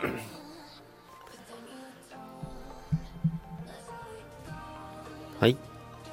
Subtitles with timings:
[5.38, 5.58] はい、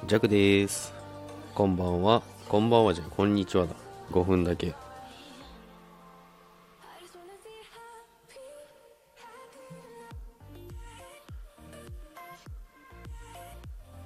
[0.06, 0.92] ジャクです。
[1.54, 2.22] こんばんは。
[2.48, 3.74] こんばんはじゃこんにちはだ。
[4.10, 4.74] 5分だけ。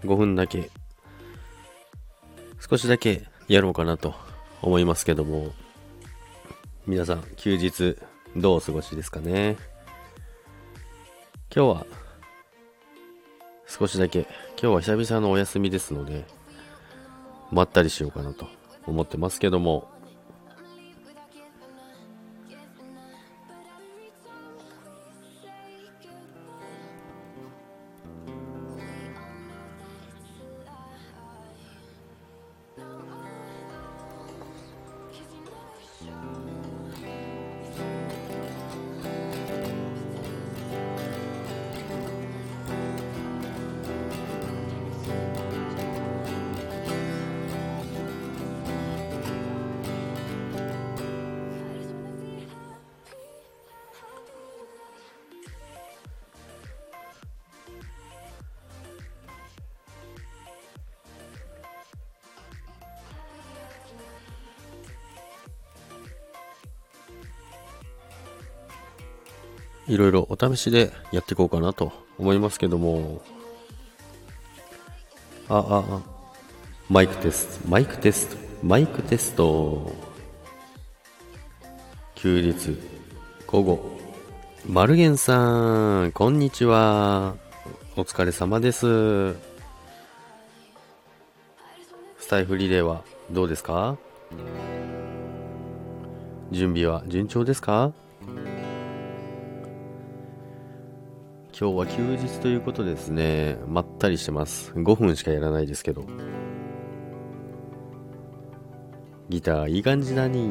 [0.04, 0.70] 5分だけ。
[2.60, 4.14] 少しだけやろうかなと
[4.60, 5.52] 思いますけども。
[6.86, 7.96] 皆さん、休日
[8.36, 9.56] どうお過ごしですかね？
[11.54, 11.86] 今日は
[13.66, 14.20] 少しだけ、
[14.58, 16.24] 今日は久々のお休みですので、
[17.50, 18.46] まったりしようかなと
[18.86, 19.86] 思ってますけども、
[69.92, 73.20] いろいろお試しでやっていこうかなと思いますけども、
[75.50, 76.00] あ、あ、あ、
[76.88, 79.92] マイクテスト、マイクテスト、マイクテスト。
[82.14, 82.78] 休日、
[83.46, 83.98] 午後。
[84.66, 87.34] マルゲンさん、こんにちは。
[87.94, 89.34] お疲れ様です。
[92.18, 93.98] スタイフリレーはどうですか？
[96.50, 97.92] 準備は順調ですか？
[101.62, 103.56] 今日は休日ということですね。
[103.68, 104.72] まったりしてます。
[104.72, 106.04] 5分しかやらないですけど。
[109.28, 110.50] ギターいい感じだに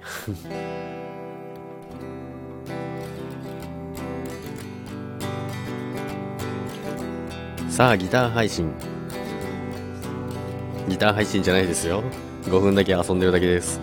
[7.68, 8.72] さあ、ギター配信。
[10.88, 12.02] ギター配信じゃないですよ。
[12.44, 13.78] 5分だけ遊んでるだけです。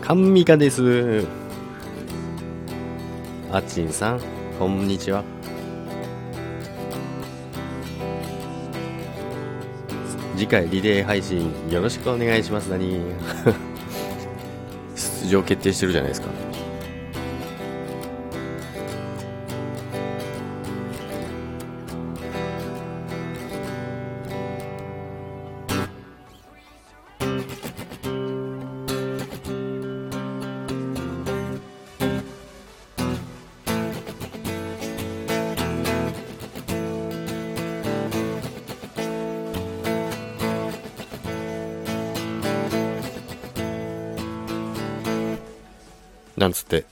[0.00, 1.26] カンミカです。
[3.52, 4.20] あっちんさん、
[4.58, 5.22] こんにちは。
[10.34, 12.70] 次回リレー配信よろしくお願いします。
[12.70, 13.00] 何？
[14.96, 16.28] 出場決定してるじゃないですか。
[46.46, 46.84] なんつって。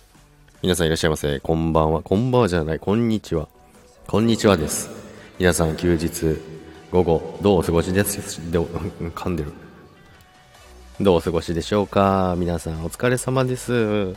[0.63, 1.39] 皆さんいらっしゃいませ。
[1.39, 2.03] こんばんは。
[2.03, 2.81] こんばんはじゃない。
[2.81, 3.47] こんにちは。
[4.09, 4.91] こんにちはです。
[5.39, 6.41] 皆さん休日、
[6.91, 8.51] 午後、どうお過ごしです？
[8.51, 9.53] で、噛んでる。
[11.01, 12.35] どうお過ごしでしょうか？
[12.37, 13.73] 皆さんお疲れ様です。
[14.07, 14.17] 今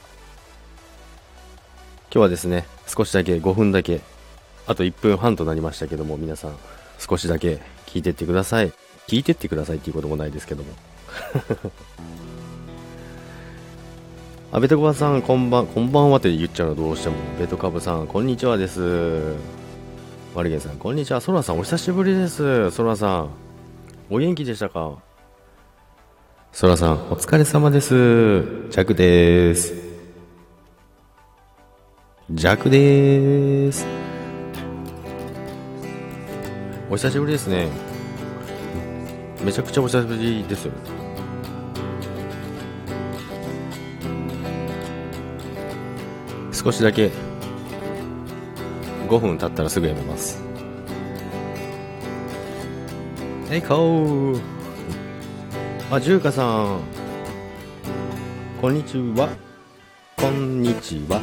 [2.10, 4.02] 日はですね、少しだけ5分だけ、
[4.66, 6.58] あと1分半となりましたけども、皆さん
[6.98, 8.74] 少しだけ聞いてってください。
[9.08, 10.74] 聞いてってくださいっていうこともないですけども。
[14.50, 17.16] あ、ベトコバさん、こんばん、こんばんはって言っちゃうのどうしても。
[17.38, 19.36] ベトカブさん、こんにちはです。
[20.34, 21.20] マルゲンさん、こんにちは。
[21.20, 22.72] ソラさん、お久しぶりです。
[22.72, 23.30] ソラさん、
[24.10, 25.00] お元気でしたか？
[26.54, 27.90] ソラさん、お疲れ様です。
[28.70, 29.74] ジャクです。
[32.32, 33.86] ジャクです。
[36.90, 37.68] お久しぶりですね。
[39.44, 40.72] めちゃくちゃお久しぶりですよ。
[46.58, 47.12] 少しだけ
[49.08, 50.42] 5分経ったらすぐやめます。
[53.52, 54.42] えいこー。
[55.92, 56.82] あジューカさん。
[58.60, 59.30] こんにちは。
[60.18, 61.22] こんにちは。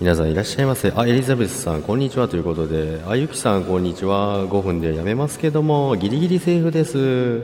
[0.00, 0.92] 皆さんいらっしゃいませ。
[0.94, 2.28] あエリザベスさんこんにちは。
[2.28, 3.02] ということで。
[3.08, 4.46] あゆきさんこんにちは。
[4.46, 7.42] 5分でやめますけどもギリギリセーフです。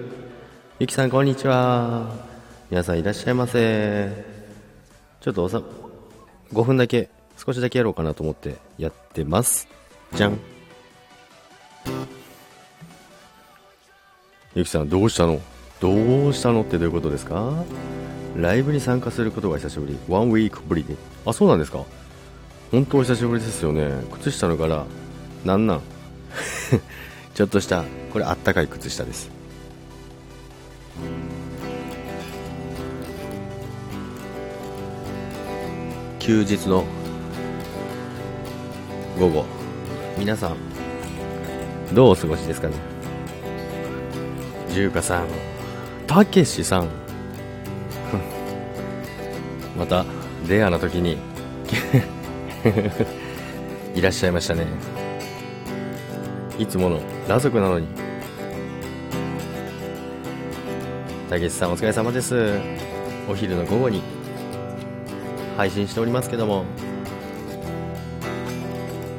[0.78, 2.08] ゆきさんこんにちは。
[2.70, 4.29] 皆さんいらっしゃいませ。
[5.20, 5.62] ちょっとおさ、
[6.52, 9.68] 5分だけ、少しだけやろうかなと思ってやってます。
[10.14, 10.38] じゃん。
[14.54, 15.40] ゆきさん、どうしたの？
[15.80, 17.64] どうしたのってどういうことですか？
[18.36, 19.98] ライブに参加することが久しぶり。
[20.08, 20.96] ワンウィークぶりで。
[21.26, 21.84] あ、そうなんですか？
[22.70, 23.90] 本当お久しぶりですよね。
[24.12, 24.86] 靴下の柄、
[25.44, 25.80] なんなん？
[27.34, 29.30] ちょっとした、これあったかい靴下です。
[36.20, 36.84] 休日の
[39.18, 39.44] 午後、
[40.18, 40.56] 皆さん、
[41.94, 42.74] どうお過ごしですかね？
[44.70, 45.26] じゅうかさん、
[46.06, 46.88] たけしさん、
[49.76, 50.04] また、
[50.46, 51.12] レアな時に
[53.94, 54.66] いらっしゃいましたね。
[56.58, 57.86] いつもの裸族なのに。
[61.30, 62.58] たけしさんお疲れ様です。
[63.28, 64.02] お昼の午後に
[65.56, 66.64] 配信しておりますけども。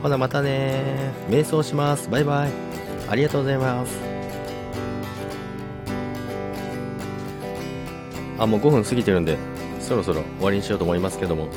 [0.01, 2.09] ほなまたね瞑想します。
[2.09, 2.51] バイバイ。
[3.09, 3.99] ありがとうございます。
[8.39, 9.37] あ、もう5分過ぎてるんで、
[9.79, 11.47] そろそろ終わりにしようと思いますけども。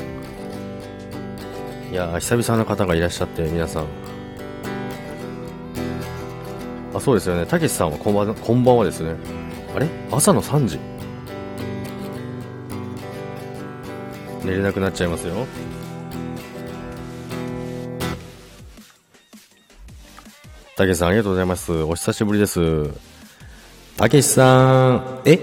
[1.91, 3.85] いや久々の方がいらっしゃって、皆さん。
[6.93, 7.45] あ、そうですよね。
[7.45, 9.15] たけしさんはこんばんこんばんはですね。
[9.75, 9.87] あれ？
[10.11, 10.79] 朝の3時
[14.45, 15.47] 寝れなくなっちゃいますよ。
[20.75, 21.71] たけしさんありがとうございます。
[21.81, 22.91] お久しぶりです。
[23.97, 25.37] たけしさん、え？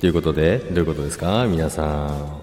[0.00, 1.46] ということで、どういうことですか？
[1.46, 2.42] 皆さん。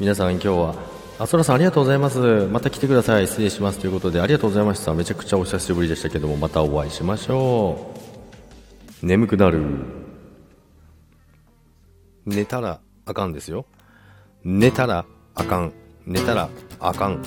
[0.00, 0.74] 皆さん今日は、
[1.18, 2.46] あそらさんありがとうございます。
[2.50, 3.28] また来てください。
[3.28, 3.78] 失礼します。
[3.78, 4.94] ということで、ありがとうございました。
[4.94, 7.94] めちゃくちゃお久しぶりでしたけども、またお会いしましょ
[9.02, 9.06] う。
[9.06, 9.62] 眠くなる。
[12.24, 13.66] 寝たらあかんですよ。
[14.42, 15.04] 寝たら
[15.40, 15.72] あかん。
[16.04, 16.50] 寝たら
[16.80, 17.22] あかん。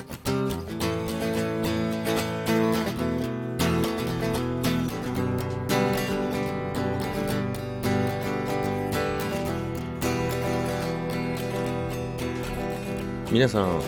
[13.31, 13.81] 皆さん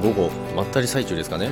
[0.00, 1.50] 午後まったり最中ですかね？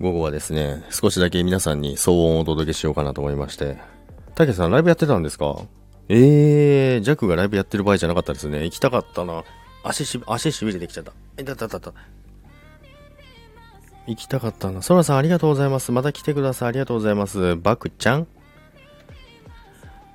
[0.00, 3.78] 午後はですね少しだけ皆さんに騒音をお届けしようかなと思いまして
[4.34, 5.62] たけさんライブやってたんですか？
[6.08, 9.42] えー、ジャックがライブやってる場合じゃなかったですね行きたかったな
[9.82, 11.92] 足し足しびれてきちゃったえだっただった
[14.06, 14.82] 行きたかったな。
[14.82, 15.90] ソラさんありがとうございます。
[15.90, 16.68] また来てください。
[16.68, 17.56] ありがとうございます。
[17.56, 18.26] バクちゃん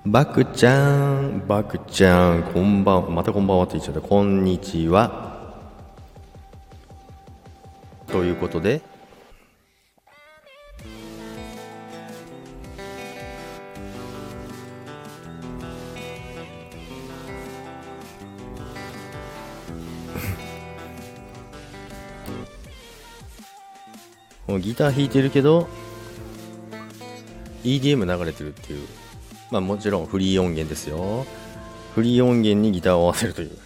[0.05, 4.01] バクちゃん、バクちゃん、こんばん、またこんばんはって言っちゃった。
[4.01, 5.53] こんにちは。
[8.07, 8.81] ということで、
[24.51, 25.69] もうギター弾いてるけど
[27.63, 28.87] EDM 流れてるっていう。
[29.49, 31.25] まあもちろんフリー音源ですよ。
[31.95, 33.57] フリー音源にギターを合わせるという。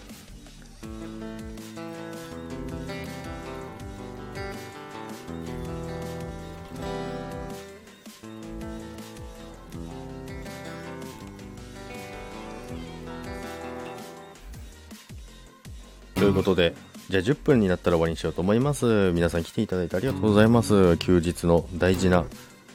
[17.25, 19.11] 10分になったら終わりにしようと思います。
[19.13, 20.95] 皆さん来ていただいてありがとうございます。
[20.97, 22.23] 休日の大事な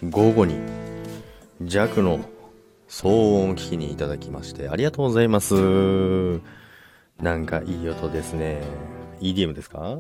[0.02, 0.56] 午後に
[1.62, 2.18] 弱の
[2.88, 3.08] 騒
[3.44, 5.54] 音を聞きにいただきましてありがとうございます。
[7.20, 8.60] なんかいい音ですね。
[9.20, 9.98] EDM ですか？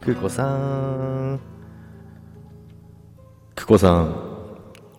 [0.00, 1.38] くこさん。
[3.54, 4.14] くこさん。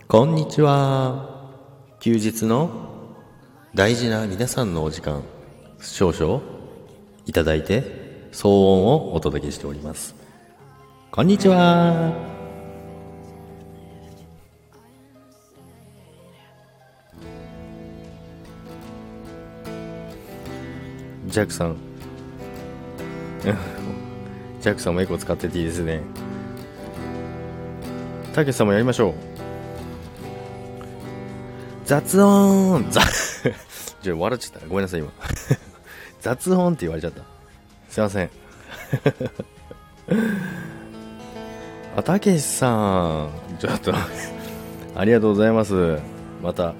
[0.07, 1.49] こんにちは。
[1.99, 2.69] 休日の
[3.73, 5.23] 大事な皆さんのお時間、
[5.81, 6.56] 少々
[7.27, 7.83] いただいて、
[8.31, 10.15] 騒音をお届けしております。
[11.11, 12.13] こんにちは。
[21.25, 21.75] ジャックさん。
[24.61, 26.01] ジャックさんもエコ使ってていいですね。
[28.33, 29.13] たけしさんもやりましょう。
[31.83, 33.03] 雑音雑、
[34.01, 34.67] じゃ笑っちゃった。
[34.67, 35.11] ごめんなさい、今。
[36.21, 37.23] 雑音って言われちゃった。
[37.89, 38.29] すいません。
[41.95, 43.29] あ、たけしさん。
[43.59, 43.93] ちょっと
[44.95, 45.99] ありがとうございます。
[46.41, 46.73] また。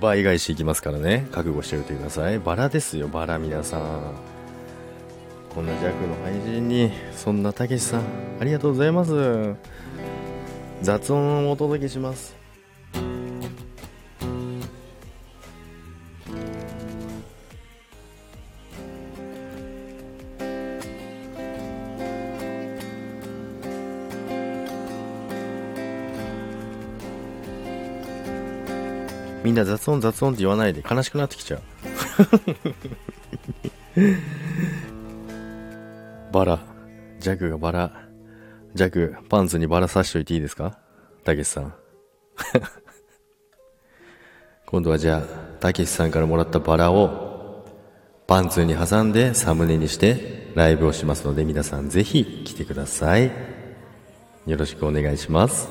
[0.00, 4.14] 倍返しいきますからね覚悟しておいてくださいバラですよバラ皆さん
[5.54, 8.02] こんな弱の配信にそんなたけしさん
[8.40, 9.54] ありがとうございます
[10.82, 12.37] 雑音をお届けします
[29.48, 31.60] みんな雑音雑音って言わないで悲しくなってきちゃう。
[36.30, 36.58] バラ。
[37.18, 37.90] ジャグがバラ。
[38.74, 40.76] ジャグ、パンツにバラ刺しといていいですか？
[41.24, 41.72] たけしさん。
[44.66, 45.22] 今度はじゃあ、
[45.60, 47.64] たけしさんからもらったバラを
[48.26, 53.32] パンツに挟んでサムネにしてライブをしますので皆さんぜひ来てください。
[54.44, 55.70] よろしくお願いします。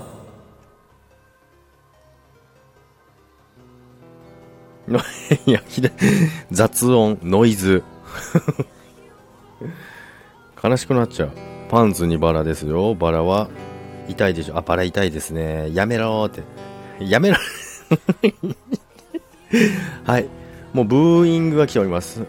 [5.45, 5.61] いや、
[6.51, 7.83] 雑音、ノイズ。
[10.63, 11.31] 悲しくなっちゃう。
[11.69, 12.95] パンツにバラですよ。
[12.95, 13.49] バラは
[14.07, 14.57] 痛いでしょ。
[14.57, 15.73] あ、バラ痛いですね。
[15.73, 16.43] やめろーって。
[17.03, 17.35] やめろ
[20.05, 20.29] はい。
[20.73, 22.23] もうブーイングが来ております。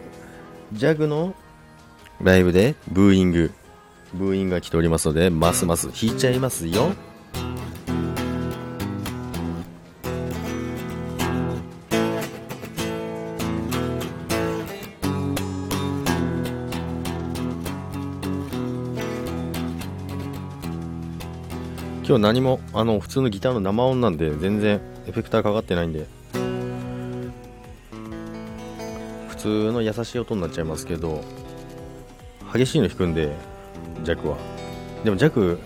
[0.73, 1.35] ジャグの
[2.21, 3.53] ライブでブーイング、
[4.13, 6.93] ブーイングが来ておりますので、ますます弾いちゃいますよ。
[22.09, 26.07] 今日何もあの普通のギターの生音なんで全然エフェクターかかってないんで。
[29.29, 31.23] 普通の優しい音になっちゃいますけど
[32.53, 33.31] 激しいの弾くんで
[34.05, 34.39] 弱は。
[35.05, 35.59] でも弱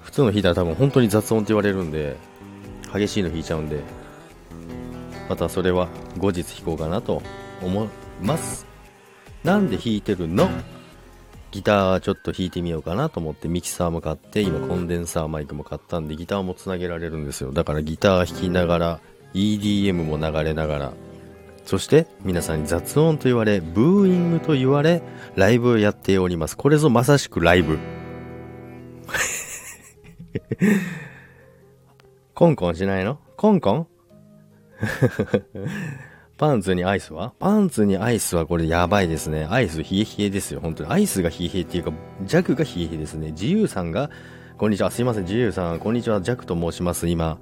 [0.00, 2.16] 普通の弾いたら多分本当に雑音って言われるんで
[2.90, 3.80] 激しいの弾いちゃうんで
[5.28, 7.22] またそれは後日弾こうかなと
[7.62, 7.88] 思い
[8.22, 8.66] ます。
[9.44, 10.48] なんで弾いてるの？
[11.54, 17.52] ギターちょっと弾いてみようかなと思ってミキサーも買って今コンデンサーマイクも買ったんでギターもつなげられるんですよ。
[17.52, 19.00] だからギター弾きながら
[19.34, 20.92] EDM も流れながら。
[21.64, 25.00] そして皆さんに雑音と言われブーイングと言われ
[25.36, 26.56] ライブをやっております。
[26.56, 27.78] これぞまさしくライブ。
[32.34, 33.20] コンコンしないの？
[33.36, 33.86] コンコン？
[36.36, 37.32] パンツにアイスは？
[37.38, 39.46] パンツにアイスはこれやばいですね。
[39.48, 40.90] アイス冷え冷えですよ、本当に。
[40.90, 41.92] アイスが冷え冷えっていうか、
[42.24, 43.30] ジャクが冷え冷えですね。
[43.30, 44.10] 自由さんが、
[44.58, 44.90] こんにちは。
[44.90, 45.78] すいません、自由さん。
[45.78, 47.06] こんにちは、ジャクと申します。
[47.06, 47.38] 今、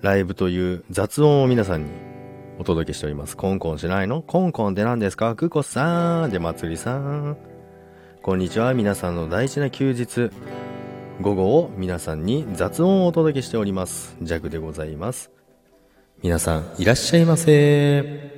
[0.00, 1.90] ライブという雑音を皆さんに
[2.58, 3.36] お届けしております。
[3.36, 4.22] コンコンしないの？
[4.22, 5.36] コンコンって何ですか？
[5.36, 6.30] クコさん。
[6.30, 7.36] で、まつりさん。
[8.22, 8.72] こんにちは。
[8.72, 10.30] 皆さんの大事な休日。
[11.20, 14.16] 午後を皆さんに雑音をお届けしております。
[14.22, 15.30] ジャクでございます。
[16.22, 18.30] 皆さん、いらっしゃいませ。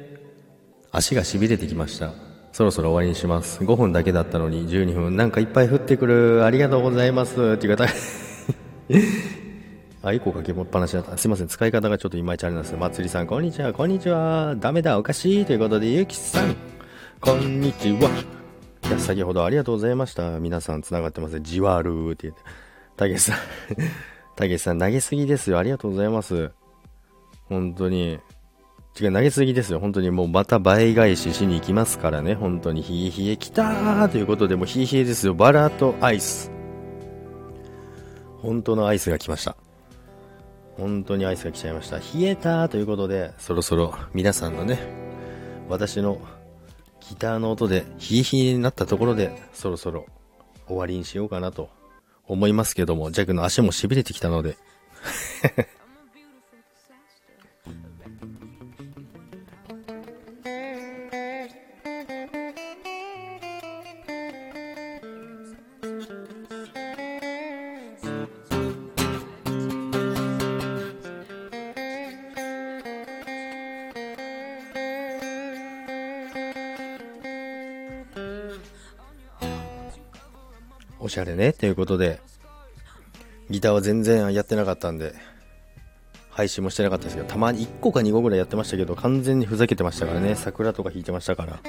[0.91, 2.13] 足が痺れてきました。
[2.51, 3.63] そろそろ終わりにします。
[3.63, 5.17] 5分だけだったのに12分。
[5.17, 6.47] なんかいっぱい降ってくる。
[6.47, 7.35] ありがとうございます。
[7.35, 7.85] っていう方、
[10.03, 11.19] あ、1個かけっぱなしだった。
[11.19, 11.49] すいません。
[11.49, 12.75] 使い方がちょっといまいちあれなんです。
[12.75, 13.75] まつりさん、こんにちは。
[13.75, 14.57] こんにちは。
[14.59, 15.45] ダメだ、おかしい。
[15.45, 16.57] ということで、ゆきさん、
[17.21, 18.09] こんにちは。
[18.89, 20.41] いや、先ほどありがとうございました。
[20.41, 21.39] 皆さん繋がってます。
[21.41, 22.41] じわるーって言って。
[22.97, 23.37] たけしさん、
[24.37, 25.59] たけしさん投げすぎですよ。
[25.59, 26.51] ありがとうございます。
[27.49, 28.19] 本当に。
[29.01, 29.81] 違う、投げすぎですよ。
[29.81, 32.35] 本当にもうまた倍返ししに行きますからね。
[32.35, 35.35] 本当に冷え冷え来たーということで、もう冷え冷えですよ。
[35.35, 36.53] バラとアイス。
[38.41, 39.57] 本当のアイスが来ました。
[40.77, 41.99] 本当にアイスが来ちゃいました。
[41.99, 44.79] 冷えたーということで、そろそろ皆さんのね、
[45.69, 46.21] 私の
[47.01, 50.07] ギターの音で冷え冷えになったところで、そろそろ
[50.69, 51.69] 終わりにしようかなと
[52.27, 54.57] 思いますけども、ジャックの足も痺れてきたので
[81.05, 81.53] おしゃれね。
[81.53, 82.19] ということで、
[83.51, 85.15] ギターは全然やってなかったんで、
[86.31, 90.35] 配信もしてなかったですけど、たまに1個か2個ぐらいやってましたけど、完全にふざけてましたからね。
[90.35, 91.61] 桜とか弾いてましたから。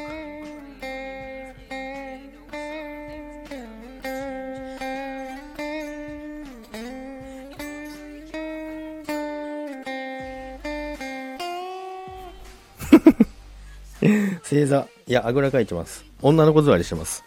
[14.44, 14.88] 正座。
[15.08, 16.06] いや、あぐらかいてます。
[16.22, 17.25] 女の子座りしてます。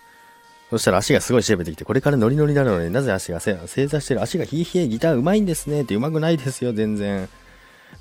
[0.71, 3.57] そしたら足がすごい調べてきて、これからノリノリなのになぜ足が正
[3.87, 7.29] 座してる足がヒーヒーギターうまいんですねってうまくないですよ、全然。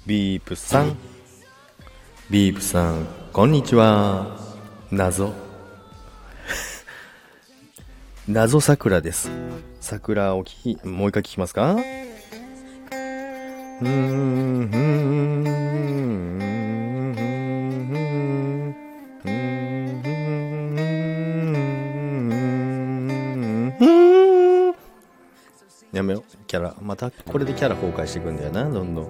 [0.06, 0.98] ビープさん。
[2.30, 4.38] ビープさん、こんにちは。
[4.92, 5.34] 謎。
[8.28, 9.32] 謎桜です。
[9.80, 11.76] 桜を聞き、もう一回聞きますか？
[11.76, 16.67] うーん、ふーん。
[25.98, 26.24] やめよ。
[26.46, 26.75] キャラ。
[26.80, 29.08] また、これでキャラ崩壊していくんだよな、どんどん。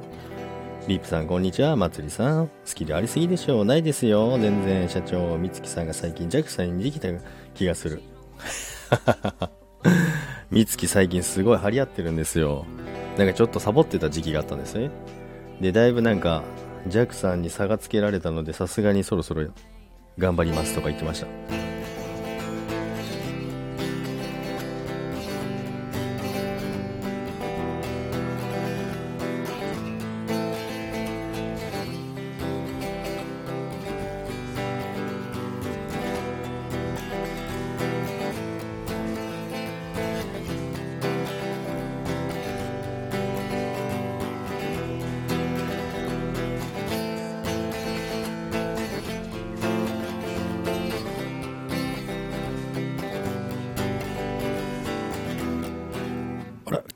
[0.87, 1.75] リープさん、こんにちは。
[1.75, 2.49] まつりさん。
[2.63, 3.65] スキルありすぎでしょう。
[3.65, 4.37] ないですよ。
[4.39, 5.37] 全然、社長。
[5.37, 7.09] みつきさんが最近、ジャックさんにできた
[7.53, 8.01] 気がする。
[10.49, 12.65] みつき最近すごい張り合ってるんですよ。
[13.17, 14.89] なんかちょっとサボってた時期があったんですね。
[15.59, 16.43] で、だいぶなんか、
[16.87, 19.45] ジャックさんに差がつけられたので、さすがにそろそろ
[20.17, 21.27] 頑張りますとか言ってました。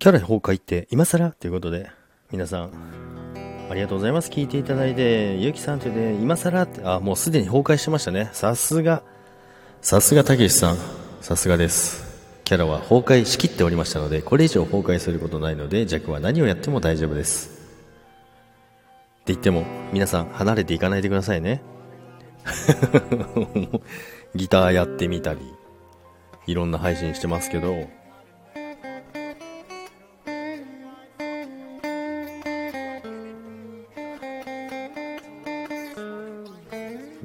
[0.01, 1.29] キャラ崩壊って今更？
[1.29, 1.91] ということで、
[2.31, 2.71] 皆さん、
[3.69, 4.31] ありがとうございます。
[4.31, 8.31] 聞いていただいて、ゆうきさんとで、今更って、あ、もうすでに崩壊してましたね。
[8.33, 9.03] さすが、
[9.79, 10.77] さすがたけしさん。
[11.21, 12.19] さすがです。
[12.45, 17.51] キャラは崩壊しきっておりましたので、これ以上崩壊することないので、弱は何をやっても大丈夫です。
[17.51, 21.61] って言っても、皆さん離れていかないでくださいね。
[24.33, 25.41] ギターやってみたり、
[26.47, 28.00] いろんな配信してますけど、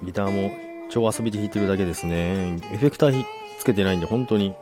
[0.06, 0.52] ギターも
[0.88, 2.58] 超遊びで弾いてるだけですね。
[2.72, 3.25] エフェクター
[3.58, 4.54] つけてないんで、本当に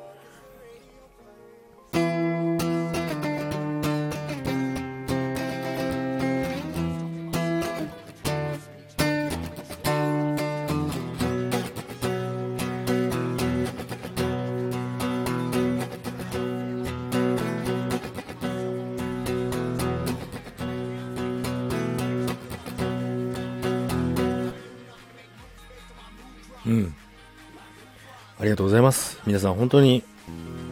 [29.44, 30.02] さん本当に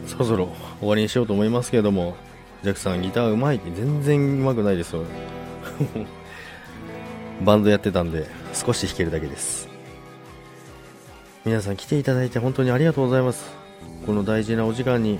[0.07, 0.49] そろそろ
[0.81, 2.17] 終わりにしようと思いますけれども、
[2.63, 5.05] ジャックさんギターうまいって全然うまくないですよ。
[7.45, 9.69] バンドやってたんで少し弾けるだけです。
[11.45, 13.45] 皆さん来ていただいて本当にありがとうございます。
[14.07, 15.19] この大事なお時間に。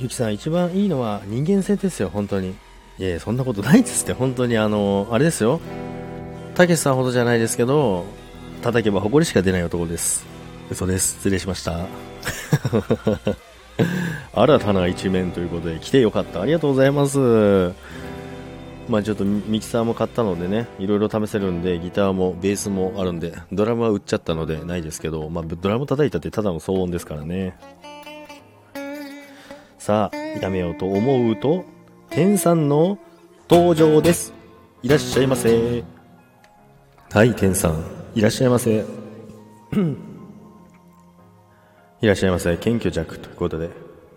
[0.00, 2.54] ゆきさん一番いいのは人間性ですよ、本当に。
[2.98, 5.60] いやいや、そんなことないですって、本当にあの、あれですよ。
[6.54, 8.04] たけしさんほどじゃないですけど、
[8.64, 10.24] 叩けば埃しか出ない男です。
[10.70, 11.16] 嘘です。
[11.16, 11.86] 失礼しました。
[14.32, 16.40] 新たな一面ということで、来てよかった。
[16.40, 17.18] ありがとうございます。
[18.88, 27.58] まあちょっとミキサーも買ったのでね、いろいろ試せるんで、ギターもベースもあるんで、ドラムは売っちゃったのでないですけど、まあドラム叩いたってただの騒音ですからね。
[29.76, 31.64] さあ、やめようと思うと、
[32.08, 32.98] 天さんの
[33.50, 34.32] 登場です。
[34.82, 35.84] いらっしゃいませ。
[37.12, 38.03] はい、天さん。
[38.14, 38.84] いらっしゃいませ。
[42.00, 42.56] いらっしゃいませ。
[42.56, 43.70] 謙虚弱ということで。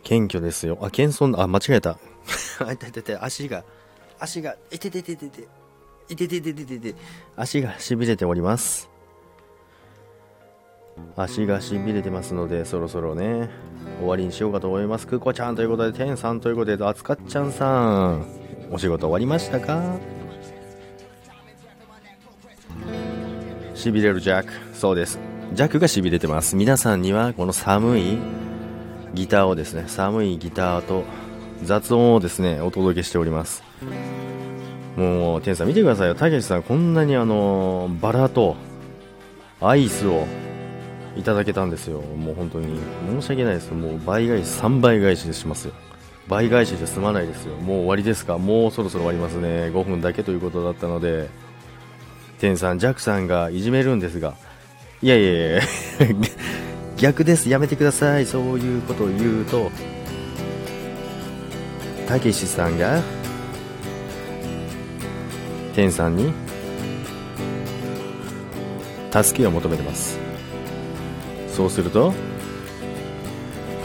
[0.03, 0.77] 謙虚ですよ。
[0.81, 1.97] あ、謙遜、あ、間違えた。
[2.65, 3.63] あ、いたいたいた、足が、
[4.19, 5.47] 足が、いててててて、
[6.09, 6.95] いてててててて、
[7.35, 8.89] 足が痺れております。
[11.15, 13.49] 足が痺れてますので、そろそろね、
[13.99, 15.07] 終わりにしようかと思います。
[15.07, 18.25] くこちゃんということで、天さんということで、あつかっちゃんさん、
[18.71, 20.16] お仕事終わりましたか？
[23.87, 24.51] しびれるジャック。
[24.73, 25.17] そうです。
[25.53, 26.57] ジャックがしびれてます。
[26.57, 28.17] 皆さんにはこの寒い
[29.13, 31.05] ギターをですね、寒いギターと
[31.63, 33.63] 雑音をですね、お届けしております。
[34.97, 36.15] もう、天さん見てくださいよ。
[36.15, 38.57] たけしさん、こんなにあの、バラと
[39.61, 40.27] アイスを
[41.15, 42.01] いただけたんですよ。
[42.01, 42.77] もう本当に
[43.21, 43.71] 申し訳ないです。
[43.71, 45.73] もう倍返し、3倍返しでしますよ。
[46.27, 47.55] 倍返しで済まないですよ。
[47.55, 48.37] もう終わりですか？
[48.37, 49.71] もうそろそろ終わりますね。
[49.73, 51.29] 5分だけということだったので、
[52.39, 54.35] 天さん、ジャックさんがいじめるんですが、
[55.01, 55.61] いやいやいや。
[56.97, 59.71] 逆です、やめてください、そういうことを言うと、
[62.07, 63.01] たけしさんが、
[65.75, 66.31] 天さんに、
[69.11, 70.19] 助けを求めてます。
[71.55, 72.13] そうすると、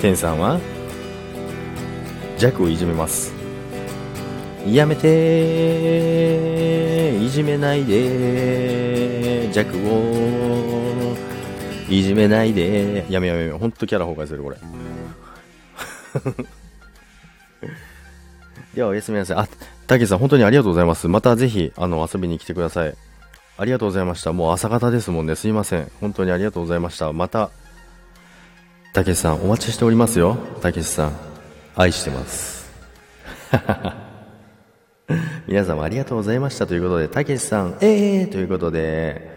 [0.01, 0.61] 天さんは、
[2.39, 3.42] 弱をいじめます。
[4.67, 6.43] やめて
[7.19, 11.17] いじめないで弱を
[11.89, 13.59] いじめないでやめやめやめ。
[13.59, 14.57] ほんとキャラ崩壊するこれ。
[18.75, 19.37] ではおやすみなさい。
[19.39, 19.49] あ
[19.87, 21.09] たけさん本当にありがとうございます。
[21.09, 22.95] またぜひあの遊びに来てください。
[23.59, 24.33] ありがとうございました。
[24.33, 25.35] もう朝方ですもんね。
[25.35, 25.91] すいません。
[26.01, 27.13] 本当にありがとうございました。
[27.13, 27.51] また
[28.93, 30.37] たけしさん、お待ちしておりますよ。
[30.61, 31.13] たけしさん、
[31.77, 32.71] 愛してます。
[35.47, 39.31] 皆様ありがとうございましたということで、たけしさん、ええー、ということで、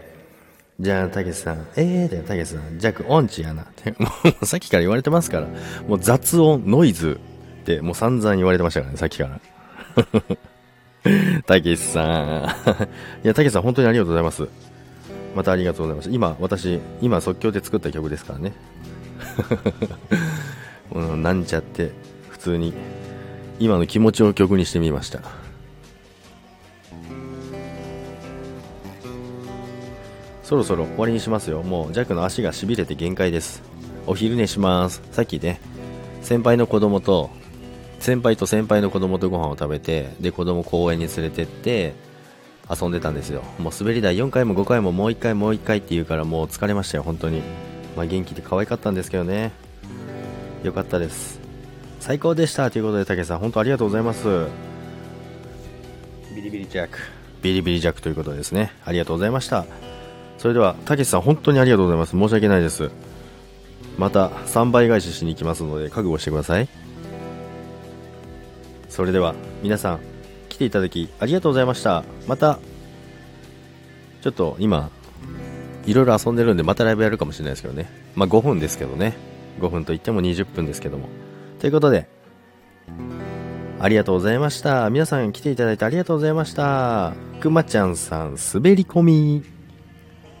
[0.78, 4.08] じゃあ、たけしさん、ええー、だよ、たけしさん、弱音痴やなって、 も
[4.42, 5.46] うさっきから言われてますから、
[5.88, 7.18] もう雑音、ノイズ
[7.62, 9.40] ってもう散々言われてましたからね、さっきから。
[11.46, 13.24] たけしさん。
[13.24, 14.46] いや、たけしさん、本当にありがとうございます。
[15.34, 16.10] またありがとうございます。
[16.10, 18.52] 今、私、今即興で作った曲ですからね。
[20.92, 21.90] うん、なんちゃって、
[22.30, 22.74] 普通に、
[23.58, 25.45] 今の気持ちを曲にしてみました。
[30.46, 31.64] そろそろ終わりにしますよ。
[31.64, 33.64] もう、ジャックの足がしびれて限界です。
[34.06, 35.02] お昼寝します。
[35.10, 35.60] さっきね、
[36.22, 37.30] 先輩の子供と、
[37.98, 41.94] 先輩と先輩の子供とご飯を食べて、で、子供公園に連れてって、
[42.70, 43.42] 遊んでたんですよ。
[43.58, 47.42] もう滑り台4回も5回ももう1回もう1回って言うからもう疲れましたよ、本当に。
[47.96, 49.50] まあ元気で可愛かったんですけどね。
[50.62, 51.40] よかったです。
[51.98, 54.46] 最高でしたということで、たけさん、本当ありがとうございます。
[56.36, 56.98] ビリビリジャック。
[57.42, 58.70] ビリビリジャックということですね。
[58.84, 59.66] ありがとうございました。
[60.38, 62.10] それでは、たけしさん、本当にありがとうございます。
[62.10, 62.90] 申し訳ないです。
[63.98, 66.68] また、3倍返ししに行きますので、覚悟してください。
[68.88, 70.00] それでは、皆さん、
[70.48, 72.04] 来ていただき、ありがとうございました。
[72.26, 72.58] また、
[74.22, 74.90] ちょっと今、
[75.86, 77.90] いろいろ遊んでるんで、またライブやるかもしれないですけどね。
[78.14, 79.16] まあ、5分ですけどね。
[79.60, 81.08] 5分といっても20分ですけども。
[81.60, 82.08] ということで、
[83.78, 84.90] ありがとうございました。
[84.90, 87.14] 皆さん来ていただいてありがとうございました。
[87.40, 89.55] くまちゃんさん、滑り込み。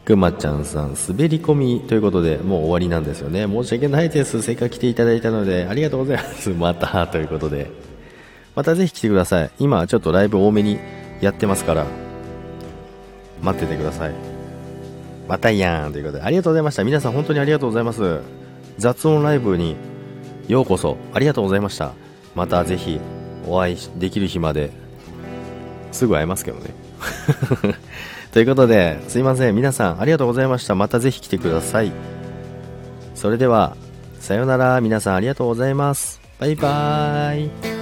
[0.06, 3.44] くまちゃんさん、滑り込みということで、もう終わりなんですよね。
[3.46, 4.40] 申し訳ないです。
[4.40, 6.50] せっかく来ていただいたので、ありがとうございます。
[6.54, 7.72] また、ということで。
[8.54, 9.50] またぜひ来てください。
[9.58, 10.78] 今、ちょっとライブ多めに
[11.20, 11.86] やってますから、
[13.42, 14.12] 待っててください。
[15.28, 16.84] またやんということで、ありがとうございました。
[16.84, 18.20] 皆さん本当にありがとうございます。
[18.78, 19.74] 雑音ライブに
[20.46, 21.94] ようこそ、ありがとうございました。
[22.36, 23.00] またぜひ、
[23.44, 24.70] お会いできる日まで、
[25.90, 26.66] すぐ会えますけどね。
[28.36, 29.54] ということで、すいません。
[29.54, 30.74] 皆さん、ありがとうございました。
[30.74, 31.90] またぜひ来てください。
[33.14, 33.78] それでは、
[34.20, 34.78] さようなら。
[34.82, 36.20] 皆さん、ありがとうございます。
[36.38, 37.75] バイバーイ。